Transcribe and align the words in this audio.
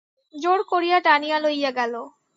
জোর 0.33 0.59
করিয়া 0.71 0.97
টানিয়া 0.99 1.37
লইয়া 1.39 1.71
গেল। 1.71 1.93